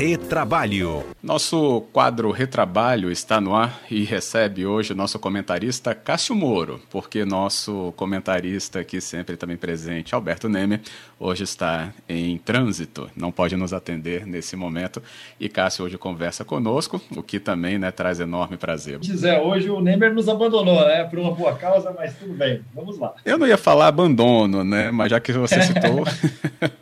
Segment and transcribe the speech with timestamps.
[0.00, 1.04] Retrabalho.
[1.22, 7.22] Nosso quadro Retrabalho está no ar e recebe hoje o nosso comentarista Cássio Moro, porque
[7.22, 10.80] nosso comentarista aqui sempre também presente, Alberto Neme,
[11.18, 15.02] hoje está em trânsito, não pode nos atender nesse momento
[15.38, 19.00] e Cássio hoje conversa conosco, o que também né, traz enorme prazer.
[19.00, 22.98] Quiser, hoje o Nemer nos abandonou, né, por uma boa causa, mas tudo bem, vamos
[22.98, 23.12] lá.
[23.22, 26.04] Eu não ia falar abandono, né, mas já que você citou...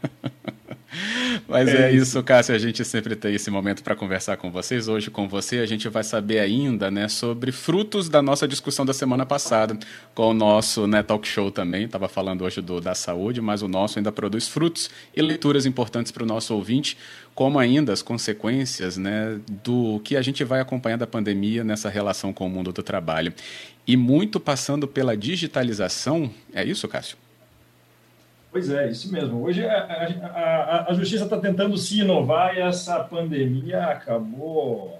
[1.49, 2.55] Mas é, é isso, Cássio.
[2.55, 4.87] A gente sempre tem esse momento para conversar com vocês.
[4.87, 8.93] Hoje, com você, a gente vai saber ainda né, sobre frutos da nossa discussão da
[8.93, 9.79] semana passada
[10.15, 11.85] com o nosso né, talk show também.
[11.85, 16.13] Estava falando hoje do, da saúde, mas o nosso ainda produz frutos e leituras importantes
[16.13, 16.99] para o nosso ouvinte,
[17.35, 22.31] como ainda as consequências né, do que a gente vai acompanhar da pandemia nessa relação
[22.31, 23.33] com o mundo do trabalho.
[23.87, 26.31] E muito passando pela digitalização.
[26.53, 27.17] É isso, Cássio?
[28.59, 29.41] Pois é, isso mesmo.
[29.45, 29.85] Hoje a,
[30.35, 34.99] a, a justiça está tentando se inovar e essa pandemia acabou,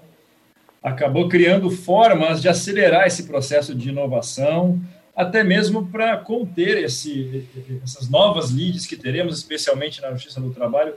[0.81, 4.79] acabou criando formas de acelerar esse processo de inovação,
[5.13, 7.45] até mesmo para conter esse,
[7.83, 10.93] essas novas leads que teremos, especialmente na Justiça do Trabalho,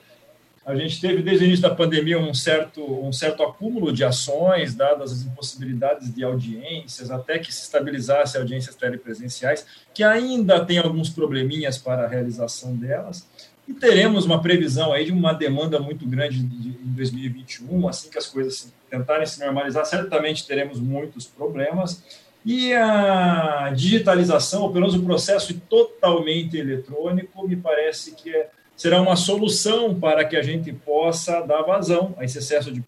[0.64, 4.74] a gente teve desde o início da pandemia um certo, um certo acúmulo de ações,
[4.74, 11.10] dadas as impossibilidades de audiências, até que se estabilizasse audiências telepresenciais, que ainda tem alguns
[11.10, 13.26] probleminhas para a realização delas.
[13.66, 18.26] E teremos uma previsão aí de uma demanda muito grande em 2021, assim que as
[18.26, 22.02] coisas tentarem se normalizar, certamente teremos muitos problemas.
[22.44, 28.50] E a digitalização, ou pelo menos o processo totalmente eletrônico, me parece que é
[28.82, 32.82] será uma solução para que a gente possa dar vazão a esse excesso de,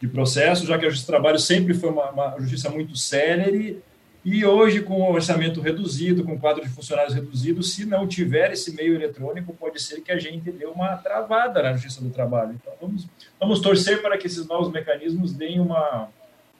[0.00, 3.80] de processo, já que a Justiça do Trabalho sempre foi uma, uma justiça muito célere
[4.24, 8.50] e hoje, com o orçamento reduzido, com o quadro de funcionários reduzido, se não tiver
[8.50, 12.58] esse meio eletrônico, pode ser que a gente dê uma travada na Justiça do Trabalho.
[12.60, 13.06] Então, vamos,
[13.38, 16.08] vamos torcer para que esses novos mecanismos deem uma,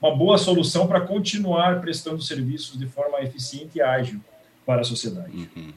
[0.00, 4.20] uma boa solução para continuar prestando serviços de forma eficiente e ágil
[4.64, 5.36] para a sociedade.
[5.36, 5.72] Uhum.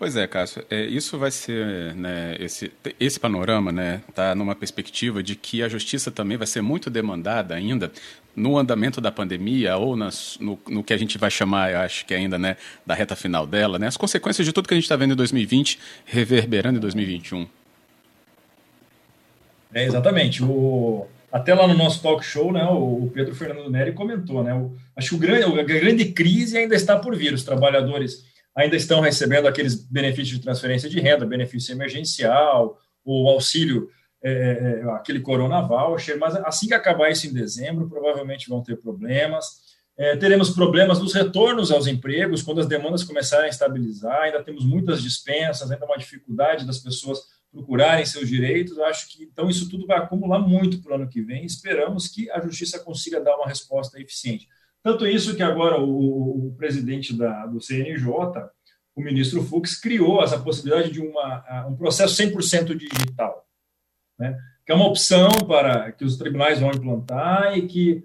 [0.00, 5.22] Pois é, Cássio, é, isso vai ser, né, esse, esse panorama né, tá numa perspectiva
[5.22, 7.92] de que a justiça também vai ser muito demandada ainda
[8.34, 12.14] no andamento da pandemia ou nas, no, no, que a gente vai chamar, acho que
[12.14, 12.56] ainda, né,
[12.86, 15.16] da reta final dela, né, as consequências de tudo que a gente está vendo em
[15.16, 17.46] 2020 reverberando em 2021.
[19.74, 20.42] É, exatamente.
[20.42, 24.74] O, até lá no nosso talk show, né, o Pedro Fernando Neri comentou, né, o,
[24.96, 27.34] acho que o grande, a grande crise ainda está por vir.
[27.34, 33.88] Os trabalhadores ainda estão recebendo aqueles benefícios de transferência de renda, benefício emergencial, o auxílio,
[34.22, 38.62] é, é, é, aquele Corona Voucher, mas assim que acabar isso em dezembro, provavelmente vão
[38.62, 39.70] ter problemas.
[39.96, 44.64] É, teremos problemas nos retornos aos empregos, quando as demandas começarem a estabilizar, ainda temos
[44.64, 47.18] muitas dispensas, ainda uma dificuldade das pessoas
[47.50, 48.76] procurarem seus direitos.
[48.76, 51.44] Eu acho que então isso tudo vai acumular muito para o ano que vem.
[51.44, 54.48] Esperamos que a justiça consiga dar uma resposta eficiente.
[54.82, 58.08] Tanto isso que agora o, o presidente da, do CNJ,
[58.96, 63.46] o ministro Fux, criou essa possibilidade de uma, um processo 100% digital,
[64.18, 64.38] né?
[64.64, 68.02] que é uma opção para que os tribunais vão implantar e que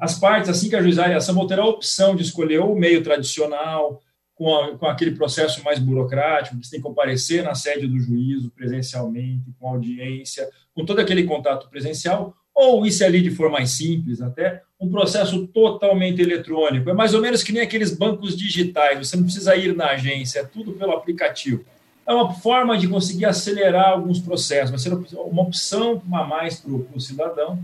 [0.00, 3.02] as partes, assim que ajuizarem a ação, vão ter a opção de escolher o meio
[3.02, 4.00] tradicional,
[4.34, 7.98] com, a, com aquele processo mais burocrático, que você tem que comparecer na sede do
[7.98, 13.54] juízo presencialmente, com audiência, com todo aquele contato presencial, ou isso é ali de forma
[13.54, 16.88] mais simples até, um processo totalmente eletrônico.
[16.88, 20.40] É mais ou menos que nem aqueles bancos digitais, você não precisa ir na agência,
[20.40, 21.64] é tudo pelo aplicativo.
[22.06, 26.70] É uma forma de conseguir acelerar alguns processos, vai ser uma opção a mais para
[26.70, 27.58] o cidadão,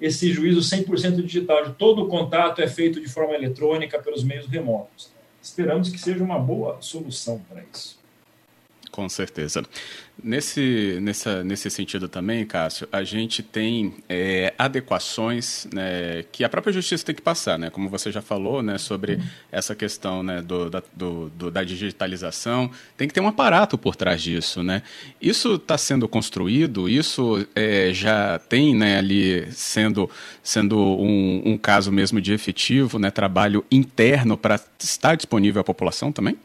[0.00, 4.46] esse juízo 100% digital, de todo o contato é feito de forma eletrônica pelos meios
[4.46, 5.10] remotos.
[5.40, 8.03] Esperamos que seja uma boa solução para isso.
[8.94, 9.64] Com certeza.
[10.22, 16.72] Nesse, nessa, nesse sentido também, Cássio, a gente tem é, adequações né, que a própria
[16.72, 17.70] justiça tem que passar, né?
[17.70, 19.18] Como você já falou, né, sobre
[19.50, 23.96] essa questão né, do, da, do, do, da digitalização, tem que ter um aparato por
[23.96, 24.84] trás disso, né?
[25.20, 30.08] Isso está sendo construído, isso é, já tem né, ali sendo,
[30.40, 36.12] sendo um, um caso mesmo de efetivo, né, trabalho interno para estar disponível à população
[36.12, 36.38] também?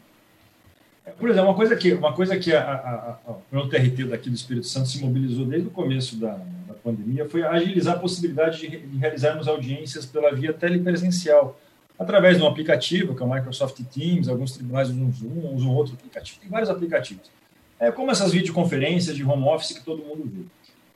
[1.17, 4.35] Por exemplo, uma coisa que, uma coisa que a, a, a, o TRT daqui do
[4.35, 6.33] Espírito Santo se mobilizou desde o começo da,
[6.67, 11.59] da pandemia foi agilizar a possibilidade de, realizarmos audiências pela via telepresencial,
[11.97, 15.93] através de um aplicativo, que é o Microsoft Teams, alguns tribunais usam Zoom, usam outro
[15.93, 17.29] aplicativo, tem vários aplicativos.
[17.79, 20.45] É como essas videoconferências de home office que todo mundo viu.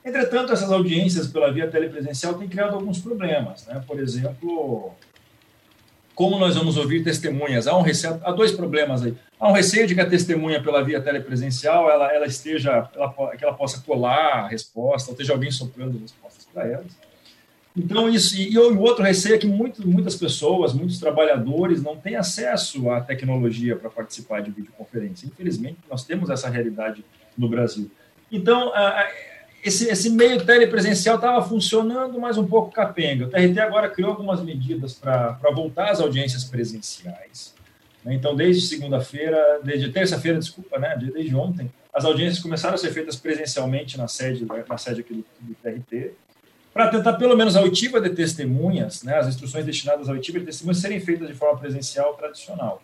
[0.04, 3.66] Entretanto, essas audiências pela via telepresencial têm criado alguns problemas.
[3.66, 3.82] Né?
[3.86, 4.92] Por exemplo,
[6.14, 7.66] como nós vamos ouvir testemunhas?
[7.66, 9.14] Há um receio, há dois problemas aí.
[9.38, 13.44] Há um receio de que a testemunha pela via telepresencial ela, ela esteja, ela, que
[13.44, 17.04] ela possa colar a resposta, ou esteja alguém soprando respostas para elas.
[17.76, 22.14] Então, isso, e, o outro receio é que muito, muitas pessoas, muitos trabalhadores não têm
[22.14, 25.26] acesso à tecnologia para participar de videoconferência.
[25.26, 27.04] Infelizmente, nós temos essa realidade
[27.36, 27.90] no Brasil.
[28.30, 28.72] Então,
[29.64, 33.24] esse, esse meio telepresencial estava funcionando, mas um pouco capenga.
[33.24, 37.54] O TRT agora criou algumas medidas para voltar às audiências presenciais.
[38.04, 38.14] Né?
[38.14, 40.94] Então, desde segunda-feira, desde terça-feira, desculpa, né?
[40.96, 45.24] desde ontem, as audiências começaram a ser feitas presencialmente na sede, na sede aqui do,
[45.40, 46.12] do TRT,
[46.72, 49.16] para tentar pelo menos a oitiva de testemunhas, né?
[49.16, 52.82] as instruções destinadas à oitiva de testemunhas serem feitas de forma presencial tradicional.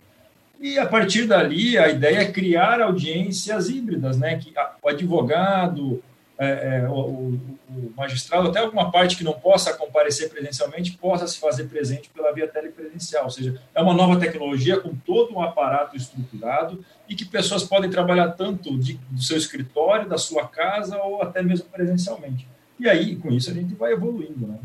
[0.58, 4.38] E a partir dali, a ideia é criar audiências híbridas, né?
[4.38, 6.02] que o advogado,
[6.40, 7.38] é, é, o,
[7.68, 12.32] o, magistrado, até alguma parte que não possa comparecer presencialmente, possa se fazer presente pela
[12.32, 13.24] via telepresencial.
[13.24, 17.90] Ou seja, é uma nova tecnologia com todo um aparato estruturado e que pessoas podem
[17.90, 22.48] trabalhar tanto de, do seu escritório, da sua casa ou até mesmo presencialmente.
[22.78, 24.46] E aí, com isso, a gente vai evoluindo.
[24.46, 24.58] Né?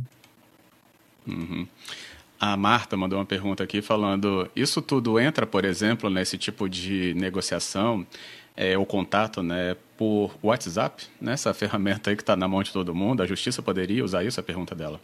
[1.27, 1.67] Uhum.
[2.39, 7.13] A Marta mandou uma pergunta aqui falando: isso tudo entra, por exemplo, nesse tipo de
[7.15, 8.07] negociação
[8.55, 12.71] é, o contato né, por WhatsApp, né, essa ferramenta aí que está na mão de
[12.71, 14.39] todo mundo, a justiça poderia usar isso?
[14.39, 14.99] É a pergunta dela.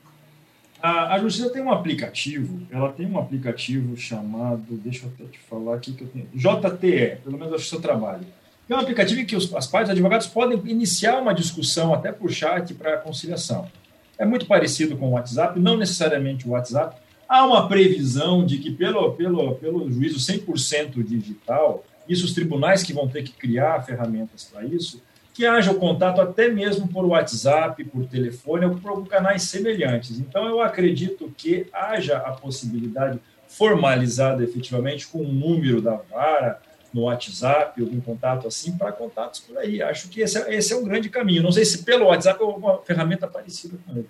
[0.81, 5.39] A, a, justiça tem um aplicativo, ela tem um aplicativo chamado, deixa eu até te
[5.39, 8.25] falar aqui que eu tenho, JTE, pelo menos que seu trabalho.
[8.67, 12.31] É um aplicativo em que os, as partes advogados podem iniciar uma discussão até por
[12.31, 13.69] chat para conciliação.
[14.17, 16.95] É muito parecido com o WhatsApp, não necessariamente o WhatsApp.
[17.27, 22.93] Há uma previsão de que, pelo, pelo, pelo juízo 100% digital, isso os tribunais que
[22.93, 25.01] vão ter que criar ferramentas para isso,
[25.33, 30.19] que haja o contato até mesmo por WhatsApp, por telefone ou por canais semelhantes.
[30.19, 36.61] Então, eu acredito que haja a possibilidade formalizada efetivamente com um número da vara
[36.93, 39.81] no WhatsApp, algum contato assim, para contatos por aí.
[39.81, 41.41] Acho que esse é, esse é um grande caminho.
[41.41, 44.09] Não sei se pelo WhatsApp ou alguma ferramenta parecida com ele.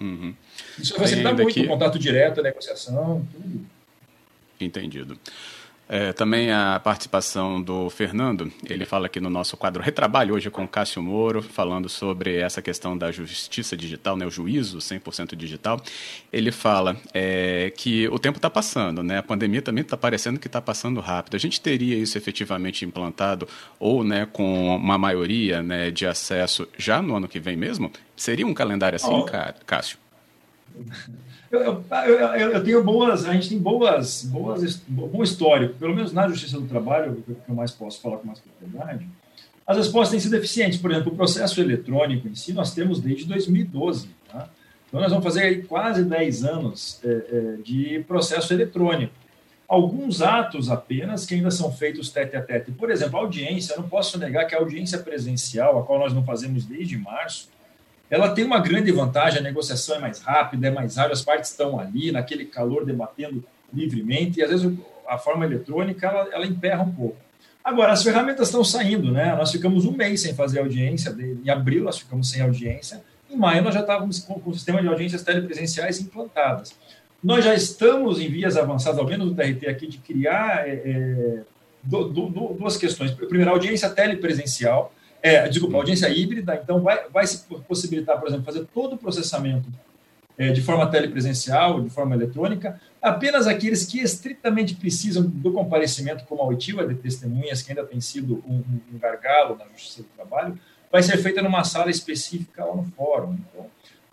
[0.00, 0.34] Uhum.
[0.78, 3.66] Isso vai facilitar muito o contato direto, a negociação, tudo.
[4.60, 5.18] Entendido.
[5.88, 10.66] É, também a participação do Fernando, ele fala aqui no nosso quadro Retrabalho, hoje com
[10.66, 15.80] Cássio Moro, falando sobre essa questão da justiça digital, né, o juízo 100% digital.
[16.32, 20.46] Ele fala é, que o tempo está passando, né, a pandemia também está parecendo que
[20.46, 21.34] está passando rápido.
[21.34, 23.46] A gente teria isso efetivamente implantado
[23.78, 27.92] ou né, com uma maioria né, de acesso já no ano que vem mesmo?
[28.16, 29.26] Seria um calendário assim, oh.
[29.66, 29.98] Cássio?
[31.50, 36.26] Eu, eu, eu, tenho boas, a gente tem boas, boas, bom histórico, pelo menos na
[36.28, 39.06] Justiça do Trabalho, que eu mais posso falar com mais propriedade,
[39.66, 40.78] as respostas têm sido eficientes.
[40.78, 44.08] Por exemplo, o processo eletrônico em si, nós temos desde 2012.
[44.30, 44.48] Tá?
[44.88, 49.12] Então, nós vamos fazer quase 10 anos é, é, de processo eletrônico.
[49.66, 52.70] Alguns atos apenas que ainda são feitos tete a tete.
[52.70, 56.12] Por exemplo, a audiência, eu não posso negar que a audiência presencial, a qual nós
[56.12, 57.48] não fazemos desde março,
[58.10, 61.50] ela tem uma grande vantagem, a negociação é mais rápida, é mais ágil, as partes
[61.50, 64.72] estão ali, naquele calor, debatendo livremente, e às vezes
[65.08, 67.16] a forma eletrônica, ela, ela emperra um pouco.
[67.62, 69.34] Agora, as ferramentas estão saindo, né?
[69.34, 73.62] Nós ficamos um mês sem fazer audiência, em abril nós ficamos sem audiência, em maio
[73.62, 76.74] nós já estávamos com, com o sistema de audiências telepresenciais implantadas.
[77.22, 81.42] Nós já estamos em vias avançadas, ao menos no TRT aqui, de criar é, é
[81.82, 83.12] do, do, duas questões.
[83.12, 84.92] Primeiro, audiência telepresencial,
[85.24, 89.66] é, desculpa, audiência híbrida, então vai, vai se possibilitar, por exemplo, fazer todo o processamento
[90.36, 96.50] é, de forma telepresencial, de forma eletrônica, apenas aqueles que estritamente precisam do comparecimento como
[96.50, 100.58] a de testemunhas, que ainda tem sido um, um gargalo na Justiça do Trabalho,
[100.92, 103.32] vai ser feita numa sala específica lá no fórum.
[103.32, 103.66] Então,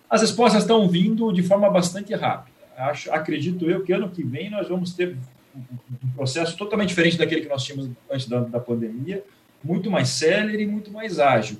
[0.09, 2.55] as respostas estão vindo de forma bastante rápida.
[2.77, 5.17] Acho, acredito eu que ano que vem nós vamos ter
[5.53, 9.21] um processo totalmente diferente daquele que nós tínhamos antes da, da pandemia,
[9.63, 11.57] muito mais célere e muito mais ágil.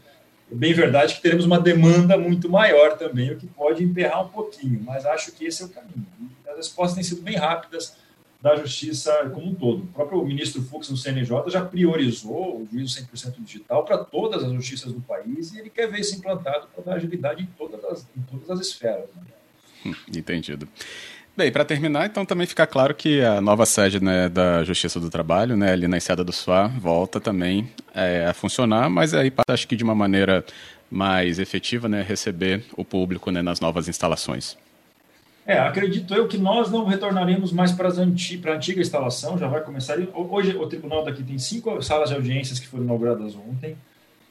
[0.51, 4.29] É bem verdade que teremos uma demanda muito maior também, o que pode emperrar um
[4.29, 6.05] pouquinho, mas acho que esse é o caminho.
[6.49, 7.95] As respostas têm sido bem rápidas
[8.41, 9.83] da justiça como um todo.
[9.83, 14.51] O próprio ministro Fux no CNJ já priorizou o juízo 100% digital para todas as
[14.51, 18.07] justiças do país e ele quer ver isso implantado para dar agilidade em todas as,
[18.17, 19.09] em todas as esferas.
[19.15, 19.95] Né?
[20.15, 20.67] Entendido.
[21.35, 25.09] Bem, para terminar, então também fica claro que a nova sede né, da Justiça do
[25.09, 29.65] Trabalho, né, ali na Enseada do Suá, volta também é, a funcionar, mas aí acho
[29.65, 30.43] que de uma maneira
[30.91, 34.57] mais efetiva, né, receber o público né, nas novas instalações.
[35.45, 39.47] É, acredito eu que nós não retornaremos mais para, anti, para a antiga instalação, já
[39.47, 39.97] vai começar.
[40.13, 43.77] Hoje o tribunal daqui tem cinco salas de audiências que foram inauguradas ontem,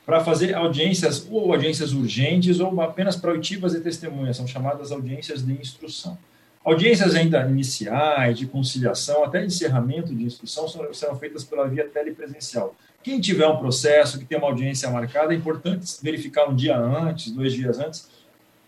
[0.05, 5.53] para fazer audiências ou audiências urgentes ou apenas proibitivas e testemunhas, são chamadas audiências de
[5.53, 6.19] instrução.
[6.63, 12.77] Audiências ainda iniciais, de conciliação, até encerramento de instrução serão feitas pela via telepresencial.
[13.03, 17.33] Quem tiver um processo que tem uma audiência marcada, é importante verificar um dia antes,
[17.33, 18.11] dois dias antes,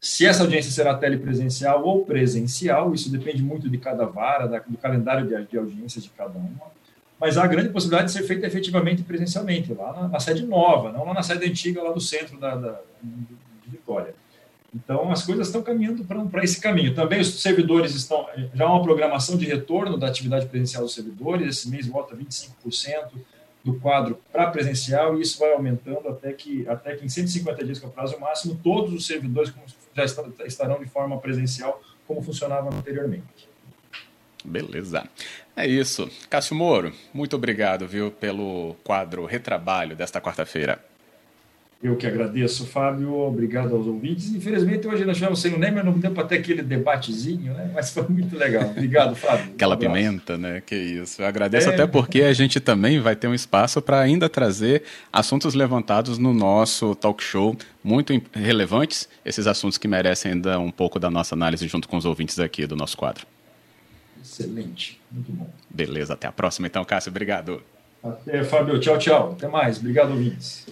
[0.00, 2.94] se essa audiência será telepresencial ou presencial.
[2.94, 6.72] Isso depende muito de cada vara, do calendário de, audiências de cada uma.
[7.20, 11.14] Mas há grande possibilidade de ser feita efetivamente presencialmente, lá na, sede nova, não lá
[11.14, 14.14] na sede antiga, lá do centro da, da de Vitória.
[14.74, 16.94] Então, as coisas estão caminhando para esse caminho.
[16.94, 18.26] Também os servidores estão.
[18.54, 21.46] Já há uma programação de retorno da atividade presencial dos servidores.
[21.46, 23.10] Esse mês volta 25%
[23.62, 27.78] do quadro para presencial e isso vai aumentando até que, até que em 150 dias,
[27.78, 29.52] que é o prazo máximo, todos os servidores
[29.94, 30.04] já
[30.46, 33.48] estarão de forma presencial, como funcionava anteriormente.
[34.44, 35.08] Beleza.
[35.54, 36.10] É isso.
[36.28, 40.82] Cássio Moro, muito obrigado, viu, pelo quadro Retrabalho desta quarta-feira.
[41.82, 43.12] Eu que agradeço, Fábio.
[43.12, 44.32] Obrigado aos ouvintes.
[44.32, 47.72] Infelizmente, hoje nós tivemos sem o Neymar, não deu para ter aquele debatezinho, né?
[47.74, 48.70] mas foi muito legal.
[48.70, 49.52] Obrigado, Fábio.
[49.52, 50.62] Aquela um pimenta, né?
[50.64, 51.20] Que isso.
[51.20, 51.74] Eu agradeço é...
[51.74, 56.32] até porque a gente também vai ter um espaço para ainda trazer assuntos levantados no
[56.32, 61.66] nosso talk show, muito relevantes, esses assuntos que merecem ainda um pouco da nossa análise
[61.66, 63.26] junto com os ouvintes aqui do nosso quadro.
[64.22, 65.50] Excelente, muito bom.
[65.68, 67.10] Beleza, até a próxima então, Cássio.
[67.10, 67.60] Obrigado.
[68.04, 68.78] Até, Fábio.
[68.78, 69.32] Tchau, tchau.
[69.32, 69.78] Até mais.
[69.78, 70.64] Obrigado, ouvintes.